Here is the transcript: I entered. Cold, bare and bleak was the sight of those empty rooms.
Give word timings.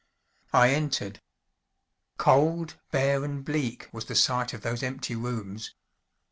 I 0.51 0.69
entered. 0.69 1.21
Cold, 2.17 2.73
bare 2.89 3.23
and 3.23 3.45
bleak 3.45 3.87
was 3.91 4.05
the 4.05 4.15
sight 4.15 4.51
of 4.51 4.61
those 4.63 4.81
empty 4.81 5.15
rooms. 5.15 5.75